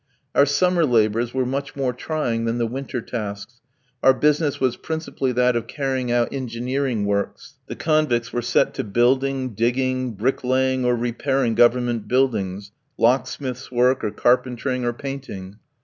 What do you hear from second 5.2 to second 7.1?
that of carrying out engineering